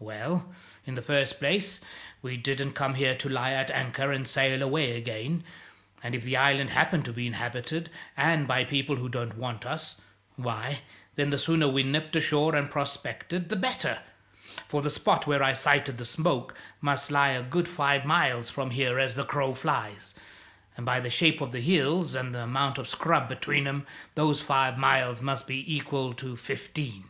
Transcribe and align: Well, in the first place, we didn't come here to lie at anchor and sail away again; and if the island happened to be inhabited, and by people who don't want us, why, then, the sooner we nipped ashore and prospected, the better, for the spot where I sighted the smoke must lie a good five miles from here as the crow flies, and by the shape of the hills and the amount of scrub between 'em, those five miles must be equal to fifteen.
Well, 0.00 0.54
in 0.84 0.96
the 0.96 1.00
first 1.00 1.38
place, 1.38 1.80
we 2.20 2.36
didn't 2.36 2.74
come 2.74 2.92
here 2.96 3.14
to 3.16 3.26
lie 3.26 3.52
at 3.52 3.70
anchor 3.70 4.12
and 4.12 4.28
sail 4.28 4.60
away 4.62 4.94
again; 4.94 5.44
and 6.02 6.14
if 6.14 6.24
the 6.24 6.36
island 6.36 6.68
happened 6.68 7.06
to 7.06 7.12
be 7.14 7.26
inhabited, 7.26 7.88
and 8.14 8.46
by 8.46 8.64
people 8.64 8.96
who 8.96 9.08
don't 9.08 9.38
want 9.38 9.64
us, 9.64 9.98
why, 10.36 10.80
then, 11.14 11.30
the 11.30 11.38
sooner 11.38 11.68
we 11.68 11.84
nipped 11.84 12.14
ashore 12.16 12.54
and 12.54 12.70
prospected, 12.70 13.48
the 13.48 13.56
better, 13.56 14.00
for 14.68 14.82
the 14.82 14.90
spot 14.90 15.26
where 15.26 15.42
I 15.42 15.54
sighted 15.54 15.96
the 15.96 16.04
smoke 16.04 16.54
must 16.82 17.10
lie 17.10 17.30
a 17.30 17.42
good 17.42 17.66
five 17.66 18.04
miles 18.04 18.50
from 18.50 18.72
here 18.72 18.98
as 18.98 19.14
the 19.14 19.24
crow 19.24 19.54
flies, 19.54 20.14
and 20.76 20.84
by 20.84 21.00
the 21.00 21.08
shape 21.08 21.40
of 21.40 21.50
the 21.50 21.62
hills 21.62 22.14
and 22.14 22.34
the 22.34 22.40
amount 22.42 22.76
of 22.76 22.88
scrub 22.90 23.26
between 23.26 23.66
'em, 23.66 23.86
those 24.16 24.38
five 24.42 24.76
miles 24.76 25.22
must 25.22 25.46
be 25.46 25.64
equal 25.74 26.12
to 26.12 26.36
fifteen. 26.36 27.08